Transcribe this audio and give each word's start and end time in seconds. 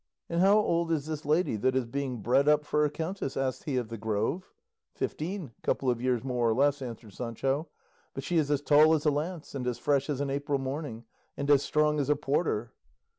"And 0.29 0.41
how 0.41 0.57
old 0.57 0.91
is 0.91 1.05
this 1.05 1.25
lady 1.27 1.55
that 1.57 1.75
is 1.75 1.85
being 1.85 2.23
bred 2.23 2.47
up 2.47 2.65
for 2.65 2.83
a 2.83 2.89
countess?" 2.89 3.37
asked 3.37 3.65
he 3.65 3.77
of 3.77 3.89
the 3.89 3.99
Grove. 3.99 4.49
"Fifteen, 4.95 5.51
a 5.55 5.61
couple 5.61 5.91
of 5.91 6.01
years 6.01 6.23
more 6.23 6.49
or 6.49 6.55
less," 6.55 6.81
answered 6.81 7.13
Sancho; 7.13 7.67
"but 8.15 8.23
she 8.23 8.37
is 8.37 8.49
as 8.49 8.63
tall 8.63 8.95
as 8.95 9.05
a 9.05 9.11
lance, 9.11 9.53
and 9.53 9.67
as 9.67 9.77
fresh 9.77 10.09
as 10.09 10.19
an 10.19 10.31
April 10.31 10.57
morning, 10.57 11.03
and 11.37 11.51
as 11.51 11.61
strong 11.61 11.99
as 11.99 12.09
a 12.09 12.15
porter." 12.15 12.71